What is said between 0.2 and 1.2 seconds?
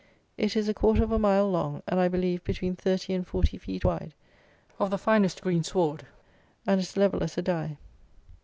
It is a quarter of a